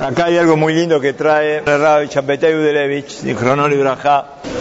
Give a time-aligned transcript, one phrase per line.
[0.00, 3.74] Acá hay algo muy lindo que trae Rabbi Chapetay Udelevich, de Cronol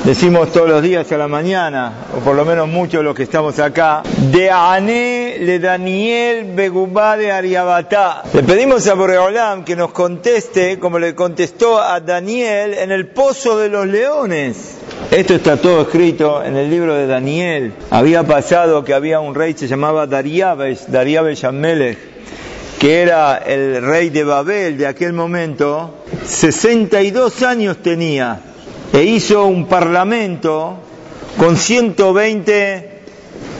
[0.03, 3.23] Decimos todos los días a la mañana, o por lo menos muchos de los que
[3.23, 8.23] estamos acá, de Ané le Daniel Begubá de Ariabatá.
[8.33, 13.57] Le pedimos a Boreolam que nos conteste como le contestó a Daniel en el pozo
[13.57, 14.77] de los leones.
[15.09, 17.71] Esto está todo escrito en el libro de Daniel.
[17.91, 22.08] Había pasado que había un rey, se llamaba Dariabesh, Dariabesh Amelech
[22.79, 28.39] que era el rey de Babel de aquel momento, 62 años tenía
[28.93, 30.77] e hizo un parlamento
[31.37, 32.99] con 120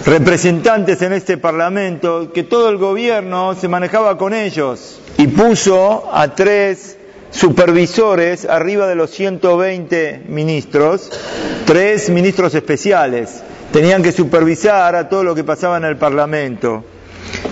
[0.06, 6.34] representantes en este parlamento, que todo el gobierno se manejaba con ellos y puso a
[6.34, 6.98] tres
[7.30, 11.12] supervisores arriba de los 120 ministros,
[11.66, 13.44] tres ministros especiales.
[13.74, 16.86] Tenían que supervisar a todo lo que pasaba en el parlamento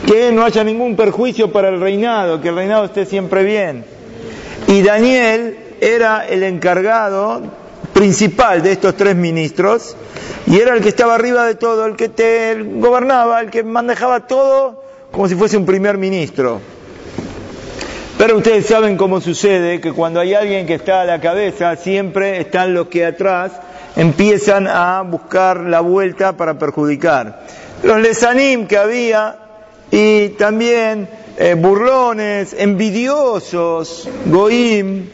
[0.05, 3.85] que no haya ningún perjuicio para el reinado, que el reinado esté siempre bien.
[4.67, 7.41] Y Daniel era el encargado
[7.93, 9.95] principal de estos tres ministros
[10.45, 14.27] y era el que estaba arriba de todo, el que te gobernaba, el que manejaba
[14.27, 16.61] todo como si fuese un primer ministro.
[18.17, 22.39] Pero ustedes saben cómo sucede que cuando hay alguien que está a la cabeza, siempre
[22.41, 23.51] están los que atrás
[23.95, 27.41] empiezan a buscar la vuelta para perjudicar.
[27.83, 29.46] Los lesanim que había
[29.91, 35.07] y también eh, burlones, envidiosos, goim,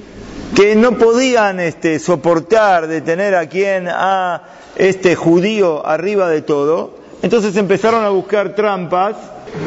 [0.56, 4.42] que no podían este, soportar de tener a quien, a
[4.76, 9.16] este judío arriba de todo, entonces empezaron a buscar trampas,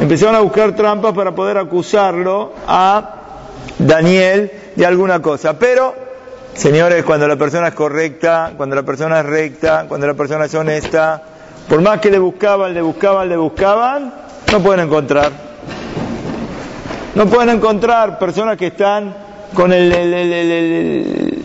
[0.01, 3.15] empezaron a buscar trampas para poder acusarlo a
[3.79, 5.59] Daniel de alguna cosa.
[5.59, 5.95] Pero,
[6.55, 10.55] señores, cuando la persona es correcta, cuando la persona es recta, cuando la persona es
[10.55, 11.23] honesta,
[11.69, 14.13] por más que le buscaban, le buscaban, le buscaban,
[14.53, 15.33] no pueden encontrar.
[17.15, 19.15] No pueden encontrar personas que están
[19.55, 21.45] con el, el, el,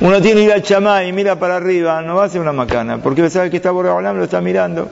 [0.00, 3.50] Uno tiene Irachamay y mira para arriba, no va a ser una macana, porque sabe
[3.50, 4.90] que está Boreolam, lo está mirando.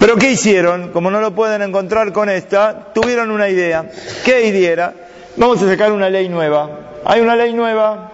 [0.00, 0.88] Pero ¿qué hicieron?
[0.88, 3.88] Como no lo pueden encontrar con esta, tuvieron una idea.
[4.24, 4.92] ¿Qué idea
[5.36, 6.68] Vamos a sacar una ley nueva.
[7.04, 8.10] Hay una ley nueva.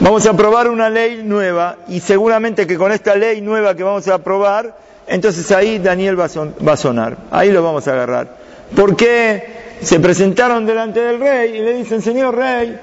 [0.00, 4.06] Vamos a aprobar una ley nueva y seguramente que con esta ley nueva que vamos
[4.08, 8.28] a aprobar entonces ahí Daniel va a sonar, ahí lo vamos a agarrar.
[8.74, 9.64] ¿Por qué?
[9.80, 12.78] Se presentaron delante del rey y le dicen, señor rey,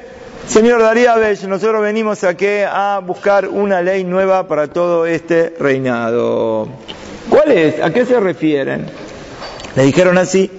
[0.47, 6.67] señor Daríabesh, nosotros venimos aquí a buscar una ley nueva para todo este reinado.
[7.29, 7.81] ¿Cuál es?
[7.81, 8.85] ¿A qué se refieren?
[9.75, 10.51] Le dijeron así,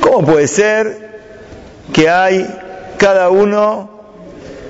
[0.00, 1.08] ¿cómo puede ser
[1.92, 2.46] que hay
[2.98, 3.97] cada uno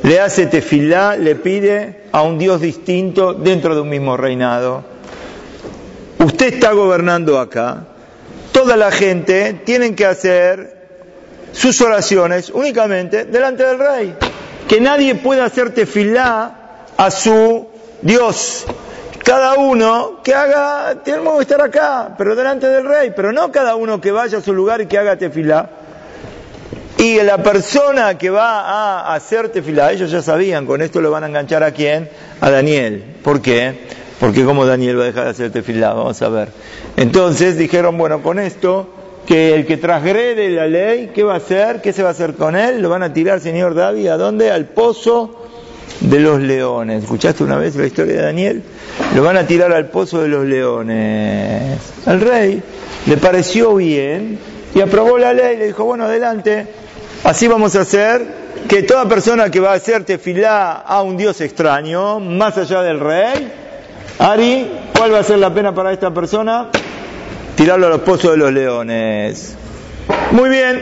[0.02, 4.84] le hace tefilá, le pide a un Dios distinto dentro de un mismo reinado.
[6.18, 7.84] Usted está gobernando acá,
[8.52, 10.78] toda la gente tiene que hacer
[11.52, 14.16] sus oraciones únicamente delante del rey.
[14.68, 17.66] Que nadie pueda hacer tefilá a su
[18.02, 18.66] Dios.
[19.24, 23.76] Cada uno que haga, tenemos que estar acá, pero delante del rey, pero no cada
[23.76, 25.70] uno que vaya a su lugar y que haga tefilá.
[26.98, 31.22] Y la persona que va a hacer tefilá, ellos ya sabían, con esto lo van
[31.22, 32.08] a enganchar a quién?
[32.40, 33.04] A Daniel.
[33.22, 33.72] ¿Por qué?
[34.18, 36.48] Porque cómo Daniel va a dejar de hacer tefilá, vamos a ver.
[36.96, 38.88] Entonces dijeron, bueno, con esto,
[39.26, 41.80] que el que transgrede la ley, ¿qué va a hacer?
[41.80, 42.82] ¿Qué se va a hacer con él?
[42.82, 44.50] Lo van a tirar, señor David, ¿a dónde?
[44.50, 45.46] Al pozo
[46.00, 47.04] de los leones.
[47.04, 48.62] ¿Escuchaste una vez la historia de Daniel?
[49.14, 51.78] Lo van a tirar al pozo de los leones.
[52.06, 52.60] Al rey
[53.06, 54.38] le pareció bien
[54.74, 56.66] y aprobó la ley, le dijo, bueno, adelante,
[57.28, 58.26] Así vamos a hacer
[58.70, 62.98] que toda persona que va a hacer tefilá a un Dios extraño, más allá del
[62.98, 63.52] rey,
[64.18, 66.70] Ari, ¿cuál va a ser la pena para esta persona?
[67.54, 69.54] Tirarlo a los pozos de los leones.
[70.30, 70.80] Muy bien,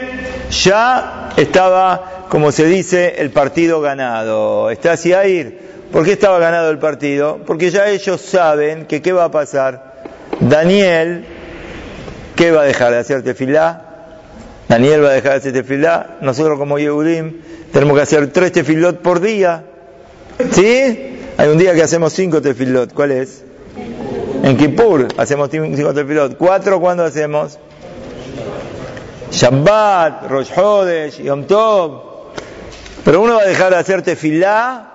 [0.49, 4.69] ya estaba, como se dice, el partido ganado.
[4.69, 5.59] ¿Está así ir?
[5.91, 7.41] ¿Por qué estaba ganado el partido?
[7.45, 9.95] Porque ya ellos saben que qué va a pasar.
[10.39, 11.25] Daniel,
[12.37, 13.86] ¿qué va a dejar de hacer tefilá?
[14.67, 16.17] Daniel va a dejar de hacer tefilá.
[16.21, 17.41] Nosotros como Yehudim
[17.71, 19.63] tenemos que hacer tres tefilot por día.
[20.51, 21.15] ¿Sí?
[21.37, 22.93] Hay un día que hacemos cinco tefilot.
[22.93, 23.43] ¿Cuál es?
[24.43, 26.37] En Kippur hacemos cinco tefilot.
[26.37, 27.57] ¿Cuatro cuándo hacemos?
[29.31, 32.01] Shabbat, Rosh Hodesh, Yom Tov.
[33.03, 34.93] Pero uno va a dejar de hacer tefilá.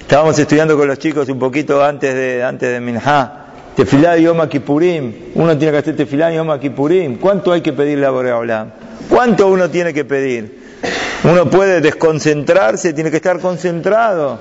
[0.00, 3.47] Estábamos estudiando con los chicos un poquito antes de, antes de Minha.
[3.78, 5.12] Tefilá de Yom Kippurim.
[5.36, 7.16] Uno tiene que hacer tefilá de Yom Kippurim.
[7.18, 8.72] ¿Cuánto hay que pedirle a Boreolam?
[9.08, 10.80] ¿Cuánto uno tiene que pedir?
[11.22, 14.40] Uno puede desconcentrarse, tiene que estar concentrado.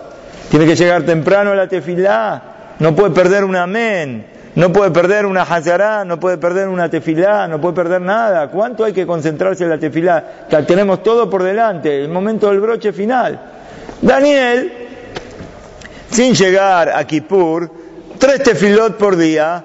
[0.49, 2.41] Tiene que llegar temprano a la tefilá.
[2.79, 4.25] No puede perder un amén.
[4.55, 8.47] no puede perder una hazará, no puede perder una tefilá, no puede perder nada.
[8.47, 10.47] ¿Cuánto hay que concentrarse en la tefilá?
[10.65, 13.39] Tenemos todo por delante, el momento del broche final.
[14.01, 14.73] Daniel,
[16.09, 17.76] sin llegar a Kippur,
[18.17, 19.63] tres tefilot por día,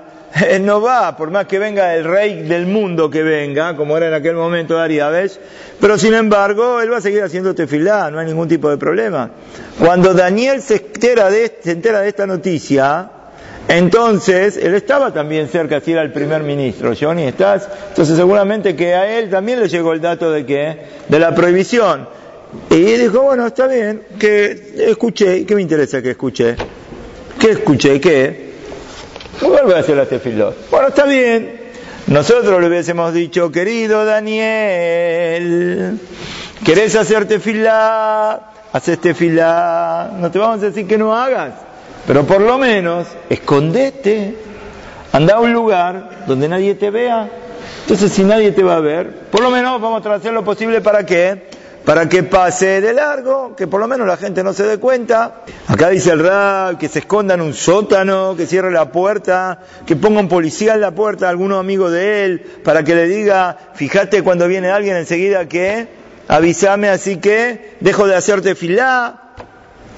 [0.60, 4.14] no va, por más que venga el rey del mundo que venga, como era en
[4.14, 5.38] aquel momento Ariabes,
[5.80, 9.30] pero sin embargo, él va a seguir haciendo tefilá, no hay ningún tipo de problema.
[9.78, 13.10] Cuando Daniel se entera de, se entera de esta noticia,
[13.68, 17.68] entonces, él estaba también cerca, si era el primer ministro, Johnny, ¿estás?
[17.90, 20.78] Entonces seguramente que a él también le llegó el dato de que,
[21.08, 22.08] de la prohibición.
[22.68, 26.56] Y dijo, bueno, está bien, que escuché, ¿qué me interesa que escuché?
[27.42, 28.00] ¿Qué escuché?
[28.00, 28.52] ¿Qué?
[29.40, 30.70] Vuelve a hacer la tefilot.
[30.70, 31.60] Bueno, está bien.
[32.06, 35.98] Nosotros le hubiésemos dicho, querido Daniel,
[36.64, 38.52] ¿querés hacer tefilá?
[38.72, 40.12] Haces tefilá.
[40.20, 41.54] No te vamos a decir que no hagas.
[42.06, 44.36] Pero por lo menos, escondete.
[45.10, 47.28] Anda a un lugar donde nadie te vea.
[47.80, 50.80] Entonces, si nadie te va a ver, por lo menos vamos a hacer lo posible
[50.80, 51.42] para que
[51.84, 55.42] para que pase de largo, que por lo menos la gente no se dé cuenta.
[55.66, 59.96] Acá dice el Rab que se esconda en un sótano, que cierre la puerta, que
[59.96, 64.22] ponga un policía en la puerta, alguno amigo de él, para que le diga, fíjate
[64.22, 65.88] cuando viene alguien enseguida que
[66.28, 69.21] avísame, así que dejo de hacerte filá.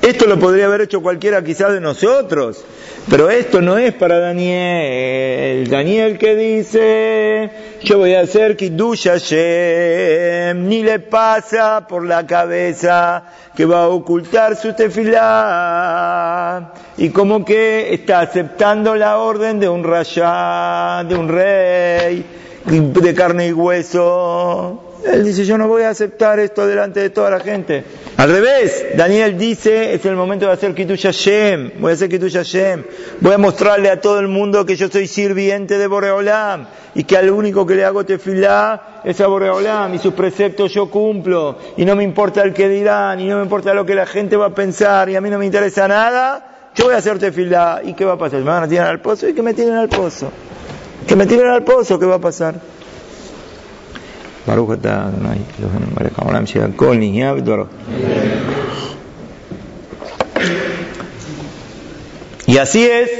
[0.06, 2.62] Esto lo podría haber hecho cualquiera quizás de nosotros,
[3.09, 5.67] pero esto no es para Daniel.
[5.67, 7.51] Daniel que dice,
[7.83, 13.25] yo voy a hacer Kiddush Hashem, ni le pasa por la cabeza
[13.56, 16.75] que va a ocultar su tefilá.
[16.99, 22.27] Y como que está aceptando la orden de un rayá, de un rey,
[22.67, 24.84] de carne y hueso.
[25.12, 27.85] Él dice, yo no voy a aceptar esto delante de toda la gente.
[28.17, 32.35] Al revés, Daniel dice, es el momento de hacer Kitush Hashem, voy a hacer Kitush
[32.35, 32.85] Hashem,
[33.21, 37.19] voy a mostrarle a todo el mundo que yo soy sirviente de Boreolam y que
[37.19, 41.85] al único que le hago tefilá es a Boreolam y sus preceptos yo cumplo y
[41.85, 44.47] no me importa el que dirán y no me importa lo que la gente va
[44.47, 47.93] a pensar y a mí no me interesa nada, yo voy a hacer tefilá y
[47.93, 48.41] ¿qué va a pasar?
[48.41, 50.31] Me van a tirar al pozo y que me tiren al pozo.
[51.06, 52.55] Que me tiren al pozo, ¿qué va a pasar?
[62.46, 63.11] Y así es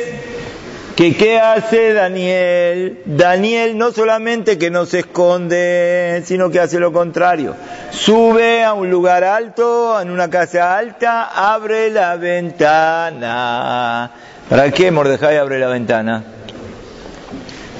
[0.97, 3.01] que qué hace Daniel?
[3.07, 7.57] Daniel no solamente que no se esconde, sino que hace lo contrario.
[7.91, 14.11] Sube a un lugar alto, en una casa alta, abre la ventana.
[14.49, 16.23] ¿Para qué Mordejai abre la ventana?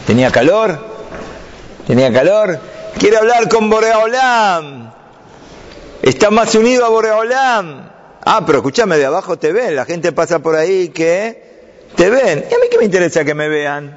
[0.07, 0.79] ¿Tenía calor?
[1.87, 2.59] ¿Tenía calor?
[3.05, 4.91] Quiere hablar con Boreolam,
[6.01, 7.91] está más unido a Boreolam.
[8.25, 12.47] Ah, pero escúchame, de abajo te ven, la gente pasa por ahí que te ven.
[12.51, 13.95] ¿Y a mí qué me interesa que me vean?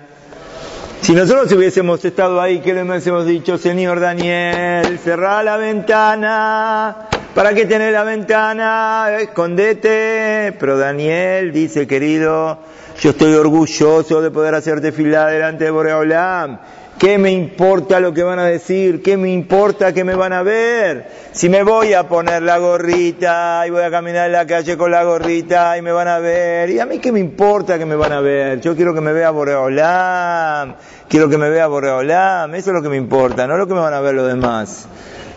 [0.99, 4.99] Si nosotros hubiésemos estado ahí, ¿qué le hubiésemos dicho, señor Daniel?
[5.01, 7.07] Cerrá la ventana.
[7.33, 9.07] ¿Para qué tener la ventana?
[9.21, 10.53] Escondete.
[10.59, 12.59] Pero Daniel dice, querido,
[12.99, 16.59] yo estoy orgulloso de poder hacerte fila delante de Boreolam.
[16.97, 19.03] ¿Qué me importa lo que van a decir?
[19.03, 21.05] ¿Qué me importa que me van a ver?
[21.31, 24.89] Si me voy a poner la gorrita y voy a caminar en la calle con
[24.89, 27.95] la gorrita y me van a ver, ¿y a mí qué me importa que me
[27.95, 28.61] van a ver?
[28.61, 30.73] Yo quiero que me vea Boreolam,
[31.07, 33.81] quiero que me vea Boreolam, eso es lo que me importa, no lo que me
[33.81, 34.87] van a ver los demás.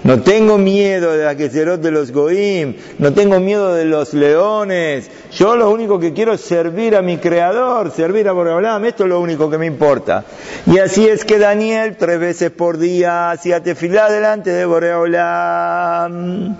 [0.03, 5.11] No tengo miedo de la Keserot de los Goim, no tengo miedo de los leones.
[5.33, 9.11] Yo lo único que quiero es servir a mi Creador, servir a Boreolam, esto es
[9.11, 10.25] lo único que me importa.
[10.65, 16.57] Y así es que Daniel tres veces por día hacía tefilá delante de Boreolam.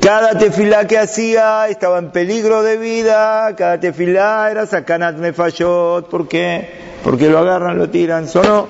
[0.00, 6.28] Cada tefilá que hacía estaba en peligro de vida, cada tefilá era sacanat nefayot, ¿por
[6.28, 6.70] qué?
[7.02, 8.68] Porque lo agarran, lo tiran, sonó.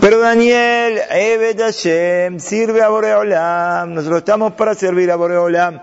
[0.00, 5.80] Pero Daniel, Ebed Hashem, sirve a Boreolam, nosotros estamos para servir a Boreolam.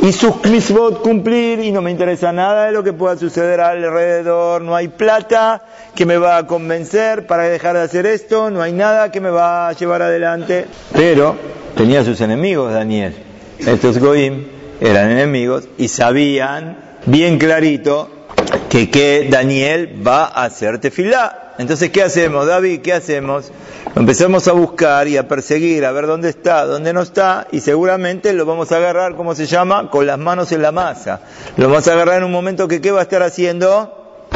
[0.00, 4.62] Y sus misbot cumplir y no me interesa nada de lo que pueda suceder alrededor,
[4.62, 5.62] no hay plata
[5.94, 9.28] que me va a convencer para dejar de hacer esto, no hay nada que me
[9.28, 10.66] va a llevar adelante.
[10.92, 11.36] Pero
[11.76, 13.14] tenía sus enemigos Daniel,
[13.58, 14.46] estos Goim
[14.80, 18.21] eran enemigos y sabían bien clarito
[18.68, 21.54] que, que Daniel va a hacer tefilá.
[21.58, 22.80] Entonces, ¿qué hacemos, David?
[22.80, 23.52] ¿Qué hacemos?
[23.94, 28.32] Empezamos a buscar y a perseguir, a ver dónde está, dónde no está, y seguramente
[28.32, 29.90] lo vamos a agarrar, ¿cómo se llama?
[29.90, 31.20] Con las manos en la masa.
[31.58, 34.28] Lo vamos a agarrar en un momento que, ¿qué va a estar haciendo?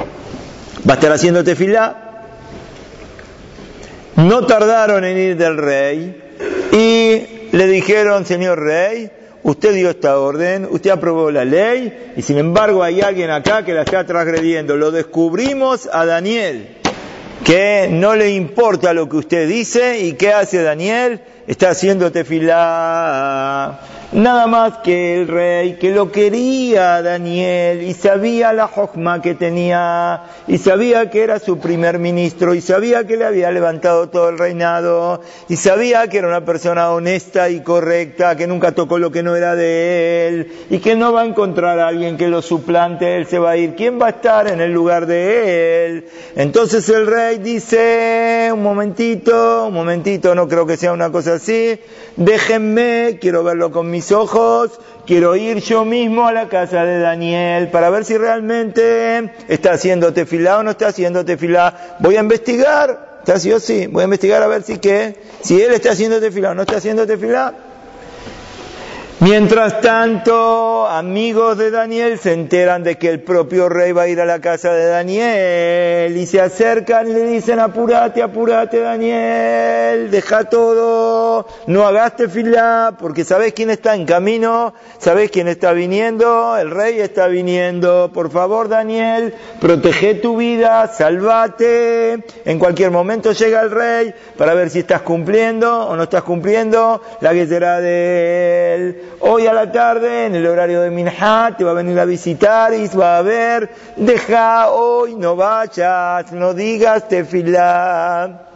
[0.88, 2.03] Va a estar haciendo tefilá.
[4.17, 6.23] No tardaron en ir del rey
[6.73, 9.11] y le dijeron, señor rey,
[9.47, 13.73] usted dio esta orden, usted aprobó la ley y sin embargo hay alguien acá que
[13.73, 14.76] la está transgrediendo.
[14.76, 16.67] Lo descubrimos a Daniel
[17.45, 21.21] que no le importa lo que usted dice y ¿qué hace Daniel?
[21.47, 23.79] Está haciendo tefilá.
[24.12, 30.23] Nada más que el rey, que lo quería Daniel y sabía la hojma que tenía
[30.47, 34.38] y sabía que era su primer ministro y sabía que le había levantado todo el
[34.38, 39.25] reinado y sabía que era una persona honesta y correcta, que nunca tocó lo que
[39.25, 43.17] no era de él y que no va a encontrar a alguien que lo suplante,
[43.17, 43.75] él se va a ir.
[43.75, 46.09] ¿Quién va a estar en el lugar de él?
[46.37, 51.81] Entonces el rey dice, un momentito, un momentito, no creo que sea una cosa así,
[52.16, 57.69] déjenme, quiero verlo con mis ojos, quiero ir yo mismo a la casa de Daniel
[57.69, 61.97] para ver si realmente está haciendo tefilá o no está haciendo tefilá.
[62.00, 63.87] Voy a investigar, ¿está así o sí?
[63.87, 66.76] Voy a investigar a ver si qué, si él está haciendo tefilá o no está
[66.76, 67.55] haciendo tefilá.
[69.21, 74.21] Mientras tanto, amigos de Daniel se enteran de que el propio rey va a ir
[74.21, 80.45] a la casa de Daniel y se acercan y le dicen, apúrate, apúrate Daniel, deja
[80.45, 86.71] todo, no hagas tefilá, porque sabes quién está en camino, sabes quién está viniendo, el
[86.71, 89.33] rey está viniendo, por favor Daniel,
[89.63, 95.89] protege tu vida, salvate, en cualquier momento llega el rey para ver si estás cumpliendo
[95.89, 99.06] o no estás cumpliendo la que será de él.
[99.21, 102.75] Hoy a la tarde, en el horario de Minhat, te va a venir a visitar
[102.75, 108.47] y va a ver, deja hoy, no vayas, no digas tefilá.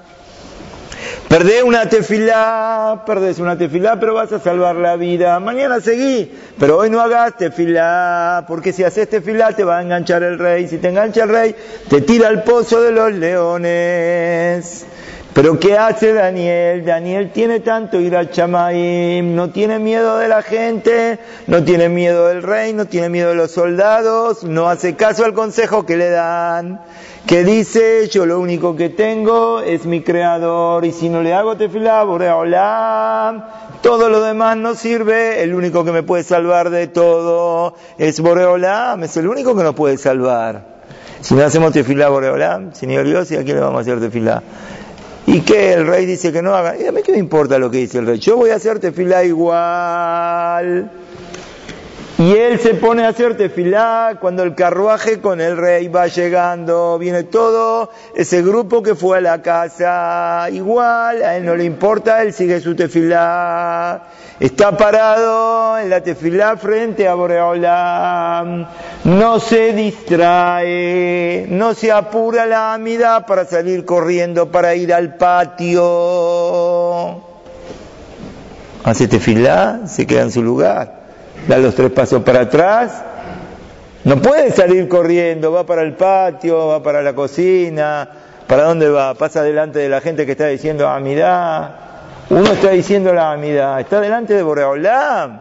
[1.28, 5.38] Perdés una tefilá, perdés una tefilá, pero vas a salvar la vida.
[5.40, 10.22] Mañana seguí, pero hoy no hagas tefilá, porque si haces tefilá te va a enganchar
[10.22, 10.68] el rey.
[10.68, 11.54] Si te engancha el rey,
[11.88, 14.86] te tira al pozo de los leones.
[15.32, 16.84] Pero ¿qué hace Daniel?
[16.84, 22.26] Daniel tiene tanto ir al Chamaim, no tiene miedo de la gente, no tiene miedo
[22.26, 26.10] del rey, no tiene miedo de los soldados, no hace caso al consejo que le
[26.10, 26.80] dan,
[27.26, 31.56] que dice, yo lo único que tengo es mi creador, y si no le hago
[31.56, 33.44] tefilá, Boreolam,
[33.82, 39.04] todo lo demás no sirve, el único que me puede salvar de todo es Boreolam,
[39.04, 40.80] es el único que nos puede salvar.
[41.20, 44.42] Si no hacemos tefilá Boreolam, señor Dios, ¿y a quién le vamos a hacer tefilá?
[45.26, 46.76] Y que el rey dice que no haga.
[46.76, 48.18] Y a mí qué me importa lo que dice el rey.
[48.18, 50.90] Yo voy a hacer tefilá igual.
[52.20, 56.98] Y él se pone a hacer tefilá cuando el carruaje con el rey va llegando.
[56.98, 60.48] Viene todo ese grupo que fue a la casa.
[60.50, 64.02] Igual, a él no le importa, él sigue su tefilá.
[64.40, 68.66] Está parado en la tefilá frente a Boreolam.
[69.04, 75.78] No se distrae, no se apura la amida para salir corriendo para ir al patio.
[78.82, 81.00] Hace tefilá, se queda en su lugar
[81.46, 83.02] da los tres pasos para atrás,
[84.04, 88.08] no puede salir corriendo, va para el patio, va para la cocina,
[88.46, 89.14] ¿para dónde va?
[89.14, 91.89] Pasa delante de la gente que está diciendo amidad.
[92.30, 95.40] Uno está diciendo la amidad, está delante de Boreolam.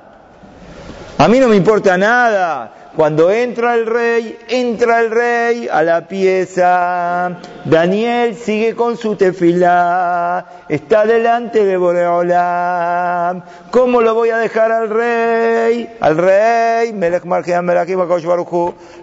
[1.20, 2.74] A mí no me importa nada.
[2.96, 7.38] Cuando entra el rey, entra el rey a la pieza.
[7.66, 10.64] Daniel sigue con su tefilá.
[10.68, 13.44] Está delante de Boreolam.
[13.70, 15.96] ¿Cómo lo voy a dejar al rey?
[16.00, 17.24] Al rey, Melech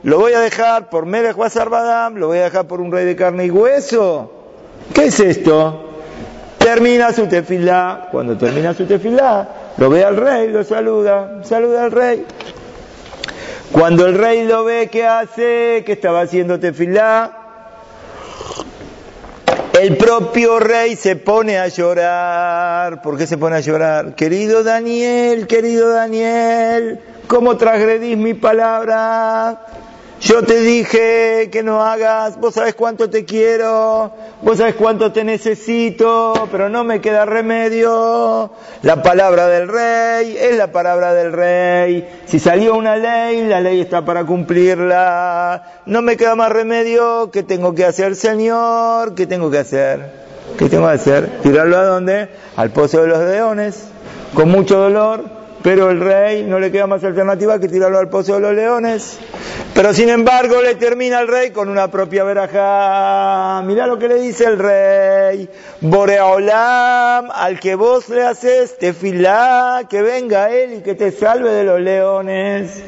[0.03, 2.17] Lo voy a dejar por Melech Basarbadam.
[2.17, 4.33] Lo voy a dejar por un rey de carne y hueso.
[4.93, 5.86] ¿Qué es esto?
[6.67, 8.09] Termina su tefilá.
[8.11, 11.39] Cuando termina su tefilá, lo ve al rey, lo saluda.
[11.45, 12.27] Saluda al rey.
[13.71, 15.85] Cuando el rey lo ve, ¿qué hace?
[15.87, 17.31] Que estaba haciendo tefilá.
[19.81, 23.01] El propio rey se pone a llorar.
[23.01, 24.17] ¿Por qué se pone a llorar?
[24.17, 29.61] Querido Daniel, querido Daniel, ¿cómo transgredís mi palabra?
[30.21, 35.25] Yo te dije que no hagas, vos sabes cuánto te quiero, vos sabes cuánto te
[35.25, 38.51] necesito, pero no me queda remedio.
[38.83, 42.09] La palabra del rey es la palabra del rey.
[42.25, 45.83] Si salió una ley, la ley está para cumplirla.
[45.85, 47.31] No me queda más remedio.
[47.31, 49.15] ¿Qué tengo que hacer, Señor?
[49.15, 50.27] ¿Qué tengo que hacer?
[50.59, 51.41] ¿Qué tengo que hacer?
[51.43, 52.31] ¿Tirarlo a dónde?
[52.57, 53.85] Al pozo de los leones,
[54.33, 58.35] con mucho dolor pero el rey no le queda más alternativa que tirarlo al pozo
[58.35, 59.19] de los leones.
[59.75, 63.63] Pero sin embargo le termina el rey con una propia veraja.
[63.65, 65.51] Mirá lo que le dice el rey.
[65.81, 71.65] Boreolam, al que vos le haces tefilá, que venga él y que te salve de
[71.65, 72.81] los leones.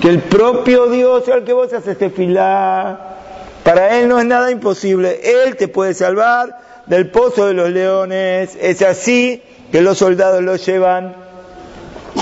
[0.00, 3.18] Que el propio Dios al que vos haces tefilá.
[3.62, 5.20] Para él no es nada imposible.
[5.22, 8.56] Él te puede salvar del pozo de los leones.
[8.58, 11.21] Es así que los soldados lo llevan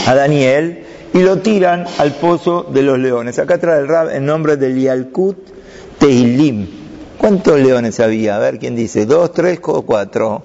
[0.07, 3.39] a Daniel y lo tiran al pozo de los leones.
[3.39, 5.37] Acá trae el Rab en nombre de Lialkut
[5.99, 6.67] Tehilim.
[7.19, 8.37] ¿Cuántos leones había?
[8.37, 10.43] A ver quién dice, dos, tres o cuatro.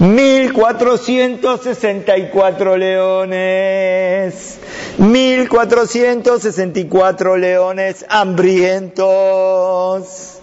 [0.00, 4.58] 1464 leones,
[4.98, 10.40] 1464 leones hambrientos.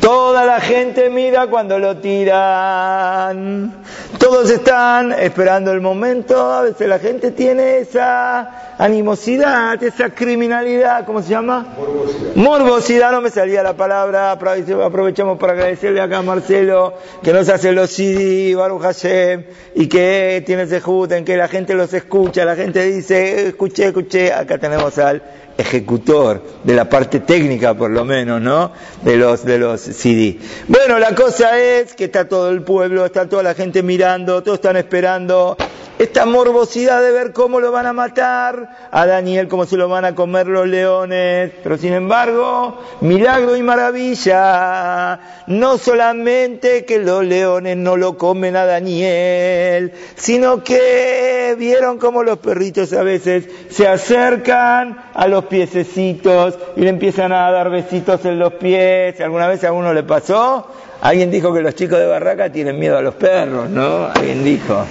[0.00, 3.72] Toda la gente mira cuando lo tiran.
[4.18, 6.52] Todos están esperando el momento.
[6.52, 11.74] A veces la gente tiene esa animosidad, esa criminalidad, ¿cómo se llama?
[11.76, 12.34] Morbosidad.
[12.34, 14.32] Morbosidad, no me salía la palabra.
[14.32, 19.44] Aprovechamos para agradecerle acá a Marcelo que nos hace los CD, Baruch Hashem,
[19.74, 24.32] y que tiene ese en que la gente los escucha, la gente dice, escuché, escuché.
[24.32, 25.22] Acá tenemos al
[25.58, 28.72] ejecutor de la parte técnica por lo menos, ¿no?
[29.02, 30.38] De los de los CD.
[30.68, 34.56] Bueno, la cosa es que está todo el pueblo, está toda la gente mirando, todos
[34.56, 35.58] están esperando
[36.00, 40.04] esta morbosidad de ver cómo lo van a matar a Daniel, cómo se lo van
[40.04, 41.52] a comer los leones.
[41.62, 48.66] Pero sin embargo, milagro y maravilla, no solamente que los leones no lo comen a
[48.66, 56.80] Daniel, sino que vieron cómo los perritos a veces se acercan a los piececitos y
[56.80, 59.20] le empiezan a dar besitos en los pies.
[59.20, 60.66] ¿Alguna vez a uno le pasó?
[61.02, 64.06] Alguien dijo que los chicos de Barraca tienen miedo a los perros, ¿no?
[64.06, 64.84] Alguien dijo.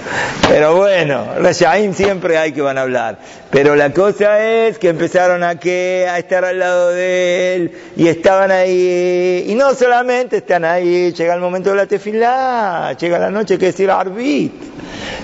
[0.48, 3.20] Pero bueno, Rashaim siempre hay que van a hablar.
[3.52, 8.08] Pero la cosa es que empezaron a, que, a estar al lado de él y
[8.08, 9.46] estaban ahí.
[9.48, 13.68] Y no solamente están ahí, llega el momento de la tefilá, llega la noche que
[13.68, 14.54] decir arbit.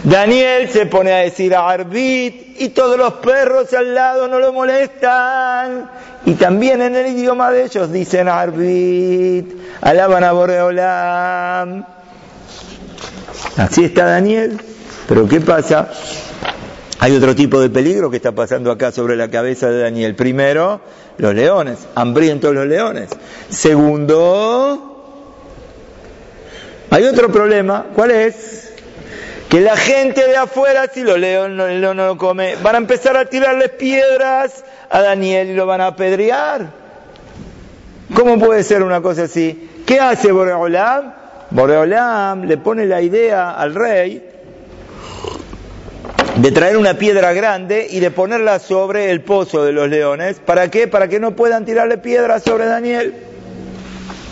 [0.04, 5.90] Daniel se pone a decir arbit y todos los perros al lado no lo molestan.
[6.26, 9.48] Y también en el idioma de ellos dicen arbit,
[9.82, 11.86] alaban a Boreolam.
[13.58, 14.60] Así está Daniel.
[15.08, 15.90] Pero ¿qué pasa?
[17.00, 20.16] Hay otro tipo de peligro que está pasando acá sobre la cabeza de Daniel.
[20.16, 20.82] Primero,
[21.18, 23.10] los leones, hambrientos los leones.
[23.50, 24.96] Segundo,
[26.90, 27.86] hay otro problema.
[27.94, 28.65] ¿Cuál es?
[29.50, 33.26] Que la gente de afuera, si los leones no, lo come, van a empezar a
[33.26, 36.68] tirarles piedras a Daniel y lo van a apedrear.
[38.14, 39.70] ¿Cómo puede ser una cosa así?
[39.86, 41.14] ¿Qué hace Boreolam?
[41.52, 44.24] Boreolam le pone la idea al rey
[46.38, 50.40] de traer una piedra grande y de ponerla sobre el pozo de los leones.
[50.40, 50.88] ¿Para qué?
[50.88, 53.14] Para que no puedan tirarle piedras sobre Daniel.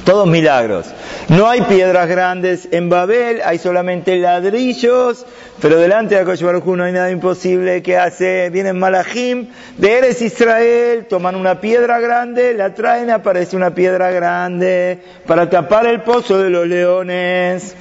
[0.05, 0.87] Todos milagros.
[1.29, 5.25] No hay piedras grandes en Babel, hay solamente ladrillos,
[5.61, 8.49] pero delante de Akosh no hay nada imposible que hace.
[8.49, 14.99] Vienen Malachim de Eres Israel, toman una piedra grande, la traen, aparece una piedra grande
[15.25, 17.73] para tapar el pozo de los leones.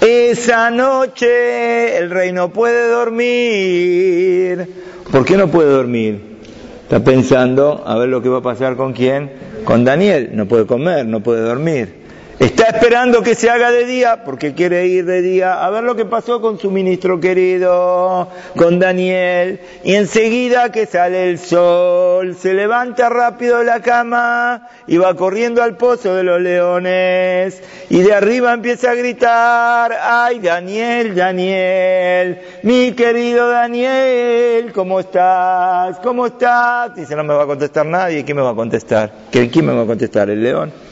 [0.00, 4.66] Esa noche el rey no puede dormir.
[5.12, 6.36] ¿Por qué no puede dormir?
[6.84, 9.30] Está pensando a ver lo que va a pasar con quién
[9.66, 12.05] con Daniel no puede comer, no puede dormir.
[12.38, 15.96] Está esperando que se haga de día porque quiere ir de día a ver lo
[15.96, 19.60] que pasó con su ministro querido, con Daniel.
[19.84, 25.62] Y enseguida que sale el sol, se levanta rápido de la cama y va corriendo
[25.62, 27.62] al pozo de los leones.
[27.88, 35.98] Y de arriba empieza a gritar, ay Daniel, Daniel, mi querido Daniel, ¿cómo estás?
[36.00, 36.94] ¿Cómo estás?
[36.94, 38.26] Dice, no me va a contestar nadie.
[38.26, 39.10] ¿Quién me va a contestar?
[39.30, 40.28] ¿Quién me va a contestar?
[40.28, 40.85] ¿El león?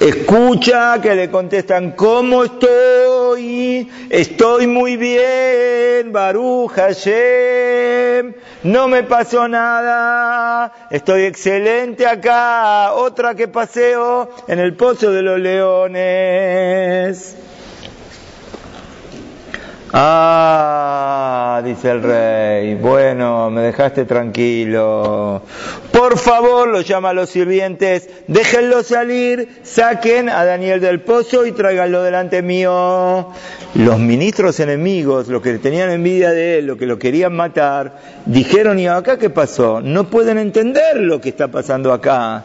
[0.00, 3.90] Escucha que le contestan, ¿cómo estoy?
[4.10, 14.30] Estoy muy bien, Baruch Hashem, no me pasó nada, estoy excelente acá, otra que paseo
[14.46, 17.36] en el Pozo de los Leones.
[19.92, 25.42] Ah, dice el rey, bueno, me dejaste tranquilo.
[25.90, 31.52] Por favor, lo llama a los sirvientes, déjenlo salir, saquen a Daniel del pozo y
[31.52, 33.28] tráiganlo delante mío.
[33.74, 37.96] Los ministros enemigos, los que tenían envidia de él, los que lo querían matar,
[38.26, 39.80] dijeron, ¿y acá qué pasó?
[39.80, 42.44] No pueden entender lo que está pasando acá.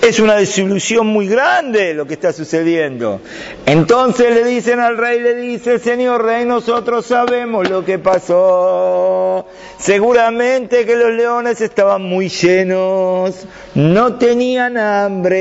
[0.00, 3.20] Es una desilusión muy grande lo que está sucediendo.
[3.66, 9.44] Entonces le dicen al rey, le dice, Señor rey, nosotros sabemos lo que pasó.
[9.76, 15.36] Seguramente que los leones estaban muy llenos, no tenían hambre,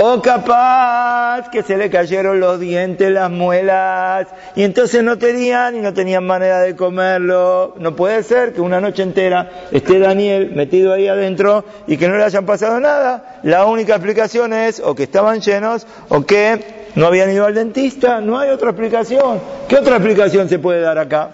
[0.00, 5.80] o capaz que se le cayeron los dientes, las muelas, y entonces no tenían y
[5.80, 7.74] no tenían manera de comerlo.
[7.78, 12.16] No puede ser que una noche entera esté Daniel metido ahí adentro y que no
[12.16, 13.40] le hayan pasado nada.
[13.42, 18.20] La única explicación es o que estaban llenos o que no habían ido al dentista.
[18.20, 19.40] No hay otra explicación.
[19.66, 21.30] ¿Qué otra explicación se puede dar acá?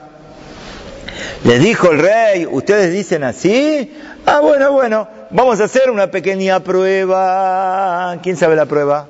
[1.45, 3.95] Les dijo el rey, ¿ustedes dicen así?
[4.27, 8.17] Ah, bueno, bueno, Vamos a hacer una pequeña prueba.
[8.23, 9.09] ¿Quién sabe la prueba?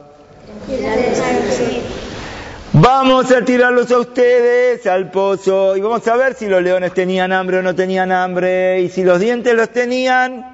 [2.73, 7.31] Vamos a tirarlos a ustedes al pozo y vamos a ver si los leones tenían
[7.31, 10.47] hambre o no tenían hambre y si los dientes los tenían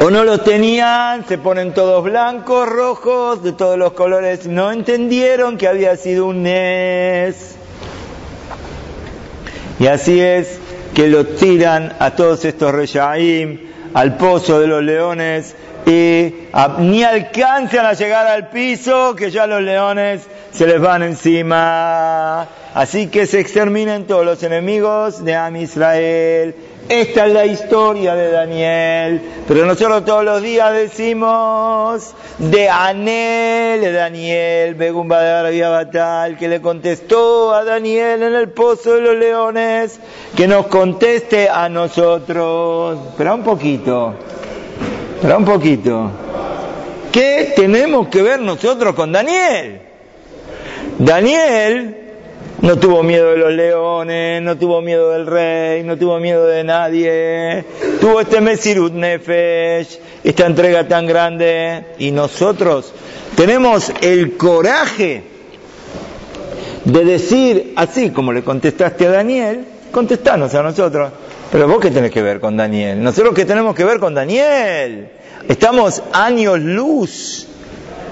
[0.00, 4.48] o no los tenían, se ponen todos blancos, rojos, de todos los colores.
[4.48, 7.54] No entendieron que había sido un Nes.
[9.78, 10.58] Y así es
[10.96, 15.54] que los tiran a todos estos reyaim al pozo de los leones
[15.86, 16.34] y
[16.78, 22.46] ni alcanzan a llegar al piso que ya los leones se les van encima.
[22.74, 26.54] Así que se exterminen todos los enemigos de Am Israel.
[26.88, 33.92] Esta es la historia de Daniel, pero nosotros todos los días decimos de Anel, de
[33.92, 39.16] Daniel, Begumba de Arabia Batal, que le contestó a Daniel en el pozo de los
[39.16, 40.00] leones,
[40.34, 42.98] que nos conteste a nosotros.
[43.10, 44.14] Espera un poquito,
[45.16, 46.10] espera un poquito.
[47.12, 49.82] ¿Qué tenemos que ver nosotros con Daniel?
[50.98, 52.07] Daniel
[52.60, 56.64] no tuvo miedo de los leones, no tuvo miedo del rey, no tuvo miedo de
[56.64, 57.64] nadie.
[58.00, 61.84] Tuvo este Mesirut Nefesh, esta entrega tan grande.
[61.98, 62.92] Y nosotros
[63.36, 65.22] tenemos el coraje
[66.84, 71.12] de decir, así como le contestaste a Daniel, contestanos a nosotros.
[71.52, 73.02] Pero vos qué tenés que ver con Daniel.
[73.02, 75.10] Nosotros qué tenemos que ver con Daniel.
[75.48, 77.46] Estamos años luz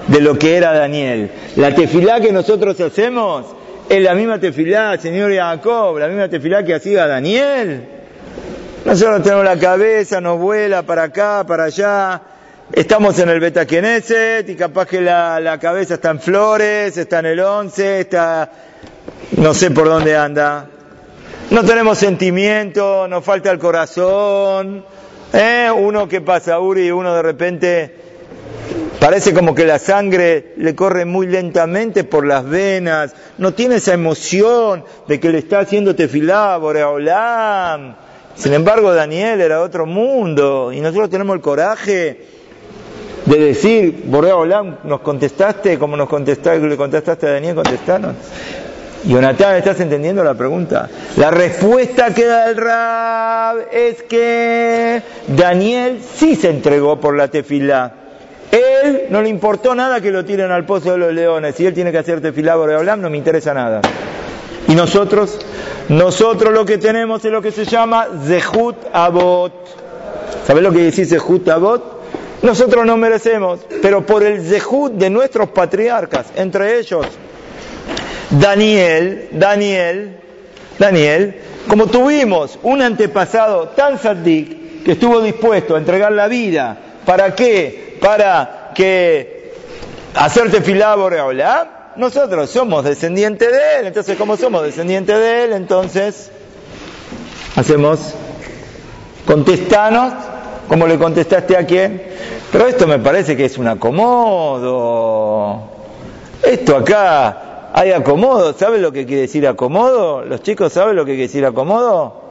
[0.07, 1.29] de lo que era Daniel.
[1.57, 3.56] La tefilá que nosotros hacemos
[3.89, 7.87] es la misma tefilá, señor Jacob, la misma tefilá que hacía Daniel.
[8.85, 12.21] Nosotros tenemos la cabeza, nos vuela para acá, para allá.
[12.71, 17.27] Estamos en el Beta y capaz que la, la cabeza está en flores, está en
[17.27, 18.51] el once, está,
[19.37, 20.67] no sé por dónde anda.
[21.49, 24.83] No tenemos sentimiento, nos falta el corazón.
[25.31, 25.69] ¿Eh?
[25.73, 28.06] Uno que pasa, Uri, uno de repente
[28.99, 33.93] Parece como que la sangre le corre muy lentamente por las venas, no tiene esa
[33.93, 37.95] emoción de que le está haciendo tefilá, Boreolam.
[38.35, 42.25] Sin embargo, Daniel era otro mundo y nosotros tenemos el coraje
[43.25, 48.15] de decir, Boreolam, nos contestaste como nos contestaste, le contestaste a Daniel, contestanos.
[49.05, 50.89] Jonathan, ¿estás entendiendo la pregunta?
[51.17, 58.06] La respuesta que da el Rab es que Daniel sí se entregó por la tefilá.
[58.51, 61.55] Él no le importó nada que lo tiren al pozo de los leones.
[61.55, 63.81] Si él tiene que hacerte filabro de hablar, no me interesa nada.
[64.67, 65.39] Y nosotros,
[65.89, 69.53] nosotros lo que tenemos es lo que se llama Zehut Abot.
[70.45, 71.97] ¿Sabes lo que dice Zehut Abot?
[72.41, 77.05] Nosotros no merecemos, pero por el Zehut de nuestros patriarcas, entre ellos
[78.29, 80.17] Daniel, Daniel,
[80.77, 81.35] Daniel,
[81.67, 87.86] como tuvimos un antepasado tan sadik que estuvo dispuesto a entregar la vida, ¿para qué?
[87.99, 89.53] Para que
[90.15, 96.31] hacerte filabore hola, nosotros somos descendientes de él, entonces como somos descendientes de él, entonces
[97.55, 98.13] hacemos
[99.25, 100.13] contestanos
[100.67, 102.01] como le contestaste a quién.
[102.51, 105.61] Pero esto me parece que es un acomodo.
[106.43, 108.53] Esto acá hay acomodo.
[108.53, 110.23] ¿Sabes lo que quiere decir acomodo?
[110.23, 112.27] ¿Los chicos saben lo que quiere decir acomodo?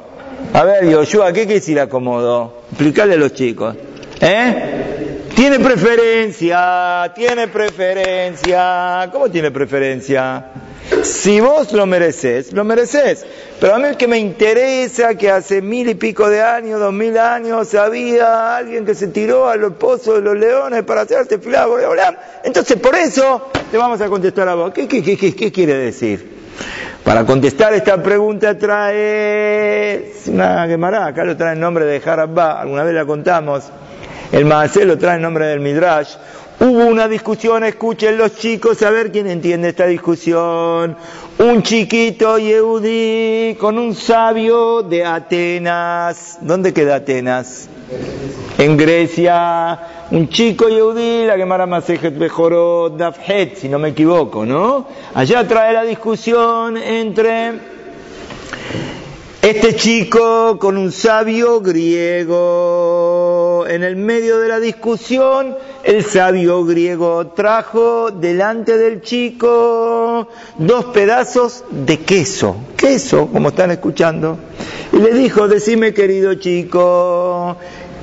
[0.53, 2.63] A ver, Yoshua, ¿qué quiere decir acomodo?
[2.71, 3.75] Explicarle a los chicos.
[4.21, 5.06] ¿Eh?
[5.37, 9.07] Tiene preferencia, tiene preferencia.
[9.13, 10.47] ¿Cómo tiene preferencia?
[11.03, 13.27] Si vos lo mereces, lo mereces.
[13.61, 16.95] Pero a mí es que me interesa que hace mil y pico de años, dos
[16.95, 21.39] mil años, había alguien que se tiró a los pozos de los leones para hacerte
[21.39, 21.77] filado.
[22.43, 24.73] Entonces, por eso te vamos a contestar a vos.
[24.73, 26.35] ¿Qué, qué, qué, quiere decir?
[27.05, 32.85] Para contestar esta pregunta trae una quemará, acá lo trae el nombre de Harabá, alguna
[32.85, 33.65] vez la contamos.
[34.33, 36.15] El Maasé lo trae en nombre del Midrash.
[36.59, 40.97] Hubo una discusión, escuchen los chicos, a ver quién entiende esta discusión.
[41.39, 46.39] Un chiquito Yehudi con un sabio de Atenas.
[46.41, 47.69] ¿Dónde queda Atenas?
[48.59, 49.79] En Grecia.
[50.11, 54.87] Un chico Yehudi, la Gemara Masejet Bejorot Dafhet, si no me equivoco, ¿no?
[55.15, 57.53] Allá trae la discusión entre
[59.43, 62.35] este chico con un sabio griego,
[63.65, 71.65] en el medio de la discusión, el sabio griego trajo delante del chico dos pedazos
[71.71, 74.37] de queso, queso, como están escuchando,
[74.93, 77.57] y le dijo, decime querido chico,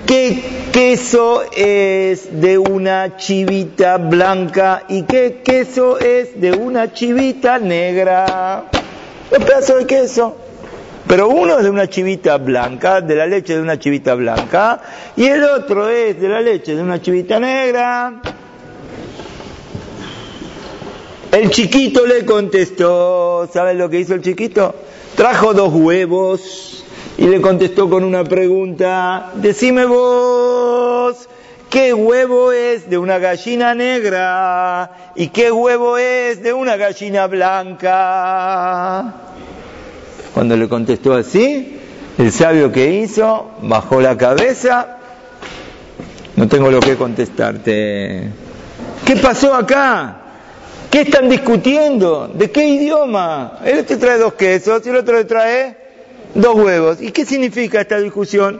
[0.07, 8.65] ¿qué queso es de una chivita blanca y qué queso es de una chivita negra?
[9.37, 10.42] Un pedazo de queso.
[11.07, 14.81] Pero uno es de una chivita blanca, de la leche de una chivita blanca,
[15.15, 18.21] y el otro es de la leche de una chivita negra.
[21.31, 24.75] El chiquito le contestó, ¿sabes lo que hizo el chiquito?
[25.15, 26.85] Trajo dos huevos
[27.17, 31.27] y le contestó con una pregunta, decime vos,
[31.69, 39.13] ¿qué huevo es de una gallina negra y qué huevo es de una gallina blanca?
[40.33, 41.77] Cuando le contestó así,
[42.17, 44.97] el sabio que hizo bajó la cabeza,
[46.35, 48.29] no tengo lo que contestarte.
[49.05, 50.17] ¿Qué pasó acá?
[50.89, 52.27] ¿Qué están discutiendo?
[52.33, 53.59] ¿De qué idioma?
[53.63, 55.77] Él te trae dos quesos y el otro le trae
[56.33, 57.01] dos huevos.
[57.01, 58.59] ¿Y qué significa esta discusión?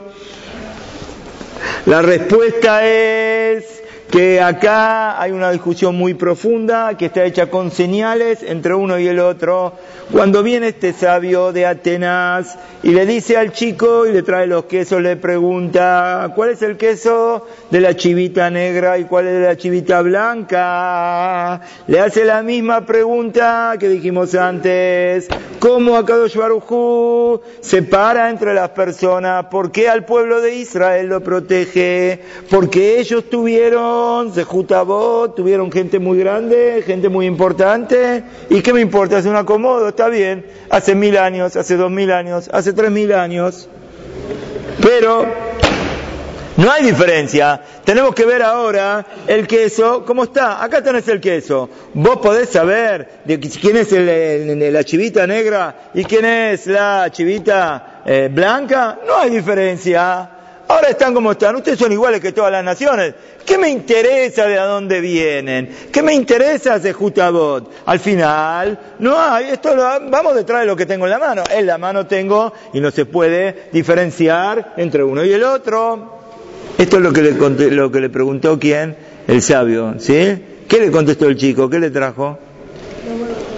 [1.86, 3.73] La respuesta es
[4.14, 9.08] que acá hay una discusión muy profunda que está hecha con señales entre uno y
[9.08, 9.72] el otro.
[10.12, 14.66] Cuando viene este sabio de Atenas y le dice al chico y le trae los
[14.66, 19.46] quesos, le pregunta, ¿cuál es el queso de la chivita negra y cuál es de
[19.46, 21.62] la chivita blanca?
[21.88, 25.26] Le hace la misma pregunta que dijimos antes,
[25.58, 29.46] ¿cómo Akadosh Baruj separa entre las personas?
[29.46, 32.20] ¿Por qué al pueblo de Israel lo protege?
[32.48, 34.03] Porque ellos tuvieron
[34.44, 39.18] Jutabot, tuvieron gente muy grande, gente muy importante, ¿y qué me importa?
[39.18, 43.12] Es un acomodo, está bien, hace mil años, hace dos mil años, hace tres mil
[43.12, 43.68] años,
[44.80, 45.26] pero
[46.56, 47.60] no hay diferencia.
[47.84, 50.62] Tenemos que ver ahora el queso, ¿cómo está?
[50.62, 51.68] Acá tenés el queso.
[51.94, 58.28] Vos podés saber de quién es la chivita negra y quién es la chivita eh,
[58.32, 59.00] blanca.
[59.06, 60.33] No hay diferencia.
[60.68, 61.56] Ahora están como están.
[61.56, 63.14] Ustedes son iguales que todas las naciones.
[63.44, 65.70] ¿Qué me interesa de a dónde vienen?
[65.92, 67.70] ¿Qué me interesa de Jutabot?
[67.84, 69.50] Al final, no hay.
[69.50, 71.42] Esto lo, vamos detrás de lo que tengo en la mano.
[71.50, 76.20] En la mano tengo y no se puede diferenciar entre uno y el otro.
[76.78, 78.96] Esto es lo que le, lo que le preguntó quién?
[79.28, 79.94] El sabio.
[79.98, 80.42] ¿Sí?
[80.66, 81.68] ¿Qué le contestó el chico?
[81.68, 82.38] ¿Qué le trajo?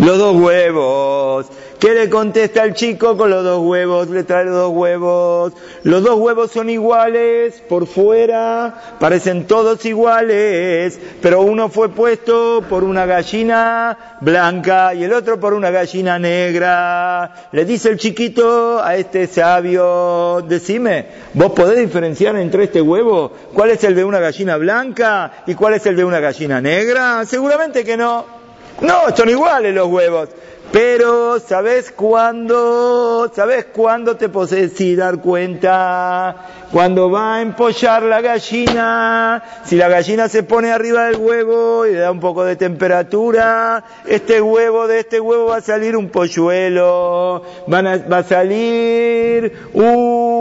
[0.01, 1.47] Los dos huevos.
[1.79, 4.09] ¿Qué le contesta el chico con los dos huevos?
[4.09, 5.53] Le trae los dos huevos.
[5.83, 12.83] Los dos huevos son iguales por fuera, parecen todos iguales, pero uno fue puesto por
[12.83, 17.49] una gallina blanca y el otro por una gallina negra.
[17.53, 23.33] Le dice el chiquito a este sabio, decime, ¿vos podés diferenciar entre este huevo?
[23.53, 27.25] ¿Cuál es el de una gallina blanca y cuál es el de una gallina negra?
[27.27, 28.36] Seguramente que no.
[28.81, 30.29] No, son iguales los huevos.
[30.73, 33.31] Pero, ¿sabes cuándo?
[33.35, 36.37] ¿Sabes cuándo te podés dar cuenta?
[36.73, 41.93] Cuando va a empollar la gallina, si la gallina se pone arriba del huevo y
[41.93, 46.09] le da un poco de temperatura, este huevo, de este huevo va a salir un
[46.09, 50.36] polluelo, va a salir un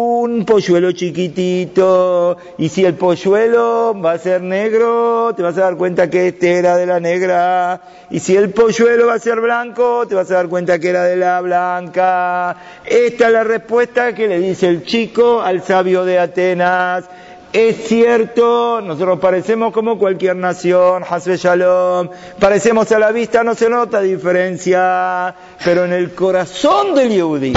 [0.45, 6.09] polluelo chiquitito, y si el polluelo va a ser negro, te vas a dar cuenta
[6.09, 10.15] que este era de la negra, y si el polluelo va a ser blanco, te
[10.15, 12.55] vas a dar cuenta que era de la blanca.
[12.85, 17.05] Esta es la respuesta que le dice el chico al sabio de Atenas.
[17.53, 23.69] Es cierto, nosotros parecemos como cualquier nación, Hasbe Shalom, parecemos a la vista, no se
[23.69, 25.33] nota diferencia,
[25.63, 27.53] pero en el corazón del Yehudi,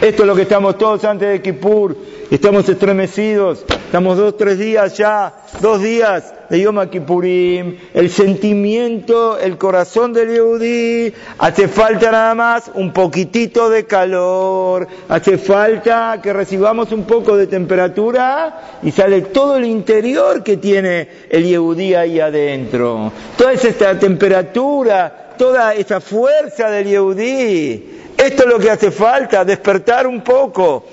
[0.00, 1.96] esto es lo que estamos todos antes de Kippur,
[2.30, 9.56] estamos estremecidos, estamos dos, tres días ya, dos días de Yom Kippurim, el sentimiento, el
[9.56, 16.92] corazón del Yehudi, hace falta nada más un poquitito de calor, hace falta que recibamos
[16.92, 23.12] un poco de temperatura y sale todo el interior que tiene el Yehudi ahí adentro.
[23.36, 30.06] Toda esta temperatura, toda esa fuerza del Yehudi, esto es lo que hace falta, despertar
[30.06, 30.86] un poco.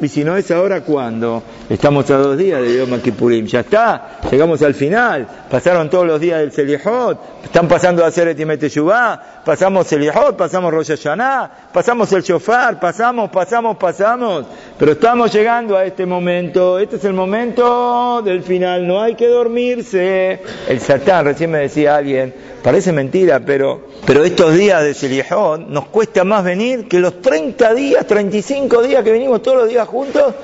[0.00, 1.44] Y si no es ahora, ¿cuándo?
[1.68, 3.46] Estamos a dos días de Yom Kippurim.
[3.46, 5.28] Ya está, llegamos al final.
[5.48, 7.44] Pasaron todos los días del Selihot.
[7.44, 9.42] Están pasando a hacer Etimete Shubá.
[9.44, 14.44] Pasamos Selihot, pasamos Rosh Hashanah, pasamos el Shofar, pasamos, pasamos, pasamos.
[14.78, 16.78] Pero estamos llegando a este momento.
[16.78, 18.86] Este es el momento del final.
[18.86, 20.40] No hay que dormirse.
[20.68, 25.86] El Satán, recién me decía alguien, parece mentira, pero, pero estos días de Selihot nos
[25.86, 30.34] cuesta más venir que los 30 días, 35 días que venimos todos los días juntos,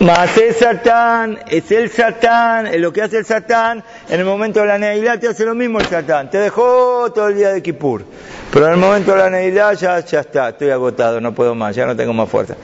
[0.00, 4.66] el Satán, es el Satán, es lo que hace el Satán, en el momento de
[4.66, 8.04] la Neilá te hace lo mismo el Satán, te dejó todo el día de Kippur,
[8.52, 11.74] pero en el momento de la Neilá ya, ya está, estoy agotado, no puedo más,
[11.74, 12.56] ya no tengo más fuerza.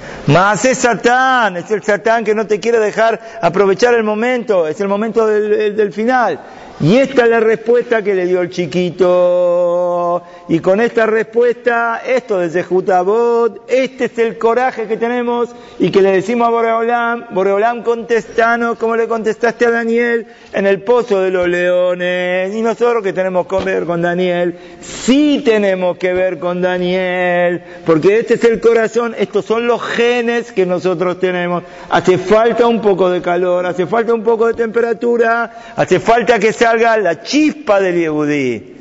[0.65, 4.89] Es Satán, es el Satán que no te quiere dejar aprovechar el momento, es el
[4.89, 6.41] momento del final.
[6.83, 10.23] Y esta es la respuesta que le dio el chiquito.
[10.49, 16.01] Y con esta respuesta, esto de Zehutabot, este es el coraje que tenemos y que
[16.01, 21.31] le decimos a Boreolam, Boreolam contestanos como le contestaste a Daniel en el pozo de
[21.31, 22.55] los leones.
[22.55, 28.21] Y nosotros que tenemos que ver con Daniel, sí tenemos que ver con Daniel, porque
[28.21, 31.63] este es el corazón, estos son los genes que nosotros tenemos.
[31.91, 36.55] Hace falta un poco de calor, hace falta un poco de temperatura, hace falta que
[36.71, 38.80] salga la chispa del Yehudí.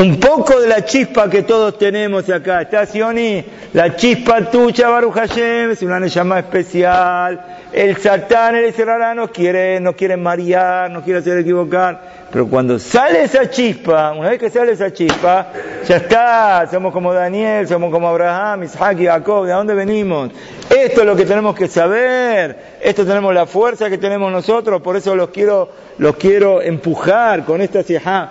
[0.00, 2.62] Un poco de la chispa que todos tenemos acá.
[2.62, 3.44] ¿Está Sioni?
[3.74, 7.38] La chispa tuya, Baruch Hashem, es una llama especial.
[7.70, 12.00] El Satán, el Israelá nos quiere, nos quiere marear, nos quiere hacer equivocar.
[12.32, 15.48] Pero cuando sale esa chispa, una vez que sale esa chispa,
[15.86, 20.30] ya está, somos como Daniel, somos como Abraham, Isaac y Jacob, ¿de dónde venimos?
[20.70, 24.96] Esto es lo que tenemos que saber, esto tenemos la fuerza que tenemos nosotros, por
[24.96, 28.30] eso los quiero, los quiero empujar con esta sijá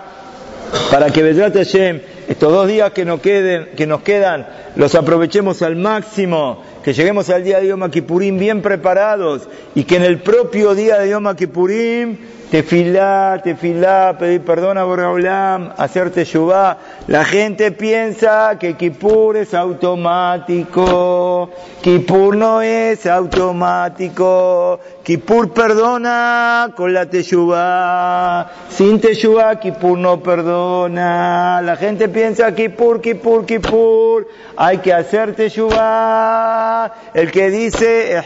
[0.90, 5.62] para que Bedrat Hashem, estos dos días que nos, queden, que nos quedan, los aprovechemos
[5.62, 10.20] al máximo, que lleguemos al día de Yom Kippurim bien preparados y que en el
[10.20, 12.16] propio día de Yom Kippurim
[12.50, 16.78] tefilá, tefilá, pedir perdón a Boreolam, hacerte yubá.
[17.06, 21.50] La gente piensa que Kippur es automático.
[21.80, 24.80] Kippur no es automático.
[25.02, 28.50] Kippur perdona con la teshuvá.
[28.68, 31.62] Sin teshuvá, Kippur no perdona.
[31.62, 34.28] La gente piensa Kippur, Kippur, Kippur.
[34.56, 36.92] Hay que hacer teshuvá.
[37.14, 38.16] El que dice,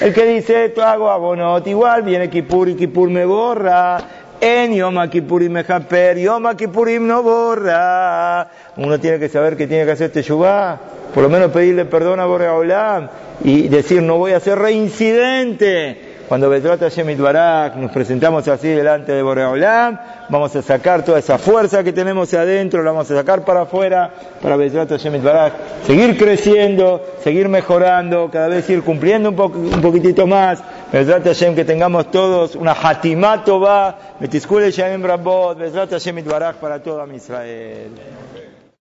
[0.00, 3.98] El que dice, esto hago abono igual viene Kippur y Kippur me borra.
[4.40, 8.48] En Yom Kippurim Mejaper, Yom Kippurim no borra.
[8.76, 10.78] Uno tiene que saber que tiene que hacer Teshuvah,
[11.14, 13.08] por lo menos pedirle perdón a Boreolam
[13.42, 16.16] y decir no voy a ser reincidente.
[16.28, 21.38] Cuando Betrat Hashem Barak nos presentamos así delante de Boreolam, vamos a sacar toda esa
[21.38, 24.10] fuerza que tenemos adentro, la vamos a sacar para afuera,
[24.42, 25.52] para Betrat Hashem Barak,
[25.86, 30.58] seguir creciendo, seguir mejorando, cada vez ir cumpliendo un, un poquitito más.
[30.92, 36.80] Betrat Hashem que tengamos todos una hatimato va, Metiskule Shamim Rabot, Betrat Hashem Barak para
[36.80, 37.90] toda Israel.